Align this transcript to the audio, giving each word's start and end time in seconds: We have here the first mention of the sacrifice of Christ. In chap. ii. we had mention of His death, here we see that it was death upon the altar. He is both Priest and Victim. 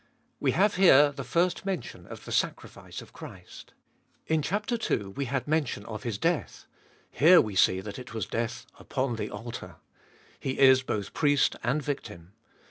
We 0.39 0.53
have 0.53 0.77
here 0.77 1.11
the 1.11 1.23
first 1.23 1.63
mention 1.63 2.07
of 2.07 2.25
the 2.25 2.31
sacrifice 2.31 3.03
of 3.03 3.13
Christ. 3.13 3.75
In 4.25 4.41
chap. 4.41 4.65
ii. 4.89 4.97
we 5.05 5.25
had 5.25 5.47
mention 5.47 5.85
of 5.85 6.01
His 6.01 6.17
death, 6.17 6.65
here 7.11 7.39
we 7.39 7.53
see 7.55 7.81
that 7.81 7.99
it 7.99 8.11
was 8.11 8.25
death 8.25 8.65
upon 8.79 9.17
the 9.17 9.29
altar. 9.29 9.75
He 10.39 10.57
is 10.57 10.81
both 10.81 11.13
Priest 11.13 11.55
and 11.61 11.83
Victim. 11.83 12.33